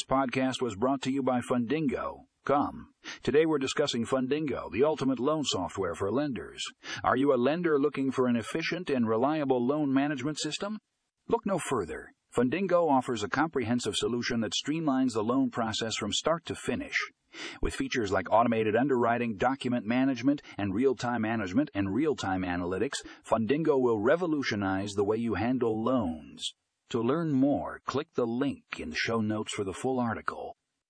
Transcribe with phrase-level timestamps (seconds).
[0.00, 2.20] podcast was brought to you by Fundingo.
[2.46, 2.88] Come.
[3.22, 6.64] Today we're discussing Fundingo, the ultimate loan software for lenders.
[7.04, 10.78] Are you a lender looking for an efficient and reliable loan management system?
[11.28, 12.12] Look no further.
[12.34, 16.96] Fundingo offers a comprehensive solution that streamlines the loan process from start to finish.
[17.60, 23.02] With features like automated underwriting, document management, and real time management and real time analytics,
[23.28, 26.54] Fundingo will revolutionize the way you handle loans.
[26.92, 30.51] To learn more, click the link in the show notes for the full article.